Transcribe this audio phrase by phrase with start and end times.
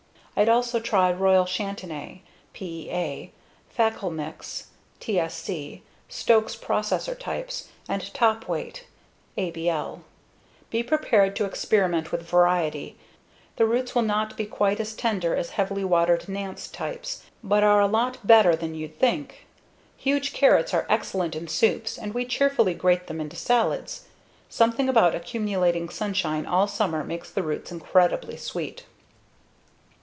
[0.33, 2.21] I'd also try Royal Chantenay
[2.53, 3.31] (PEA),
[3.77, 8.85] Fakkel Mix (TSC), Stokes "Processor" types, and Topweight
[9.37, 10.01] (ABL).
[10.71, 12.97] Be prepared to experiment with variety.
[13.57, 17.81] The roots will not be quite as tender as heavily watered Nantes types but are
[17.81, 19.45] a lot better than you'd think.
[19.95, 24.05] Huge carrots are excellent in soups and we cheerfully grate them into salads.
[24.49, 28.85] Something about accumulating sunshine all summer makes the roots incredibly sweet.